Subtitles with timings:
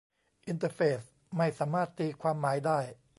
[0.47, 1.01] อินเตอร์เฟส
[1.37, 2.79] ไม่สามารถตีความหมายได้